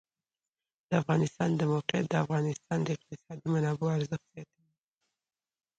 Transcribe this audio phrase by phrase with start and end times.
[0.89, 4.69] د افغانستان د موقعیت د افغانستان د اقتصادي منابعو ارزښت زیاتوي.